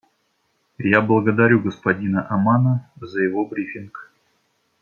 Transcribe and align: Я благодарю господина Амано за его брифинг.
Я 0.95 0.99
благодарю 1.01 1.59
господина 1.59 2.25
Амано 2.27 2.89
за 2.99 3.21
его 3.21 3.45
брифинг. 3.45 4.11